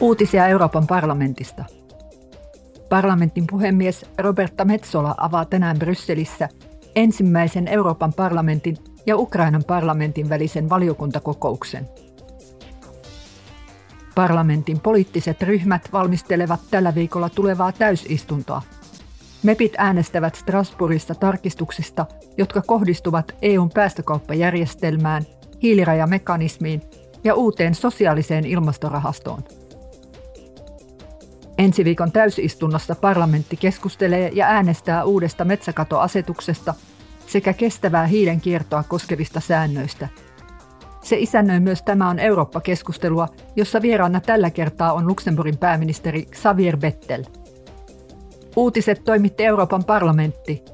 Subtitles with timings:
[0.00, 1.64] Uutisia Euroopan parlamentista.
[2.88, 6.48] Parlamentin puhemies Roberta Metsola avaa tänään Brysselissä
[6.96, 8.76] ensimmäisen Euroopan parlamentin
[9.06, 11.88] ja Ukrainan parlamentin välisen valiokuntakokouksen.
[14.14, 18.62] Parlamentin poliittiset ryhmät valmistelevat tällä viikolla tulevaa täysistuntoa.
[19.42, 22.06] MEPit äänestävät Strasbourgissa tarkistuksista,
[22.36, 25.22] jotka kohdistuvat EUn päästökauppajärjestelmään,
[25.62, 26.82] hiilirajamekanismiin
[27.24, 29.42] ja uuteen sosiaaliseen ilmastorahastoon.
[31.58, 36.74] Ensi viikon täysistunnossa parlamentti keskustelee ja äänestää uudesta metsäkatoasetuksesta
[37.26, 40.08] sekä kestävää hiilen kiertoa koskevista säännöistä.
[41.02, 47.24] Se isännöi myös Tämä on Eurooppa-keskustelua, jossa vieraana tällä kertaa on Luxemburgin pääministeri Xavier Bettel.
[48.56, 50.64] Uutiset toimitti Euroopan parlamentti